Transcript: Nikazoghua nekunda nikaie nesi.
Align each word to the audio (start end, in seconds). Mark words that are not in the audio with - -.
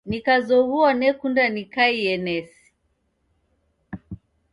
Nikazoghua 0.09 0.89
nekunda 0.99 1.43
nikaie 1.55 2.13
nesi. 2.25 2.65